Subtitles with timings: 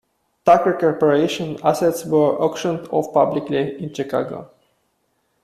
[0.47, 4.49] Tucker Corporation assets were auctioned off publicly in Chicago.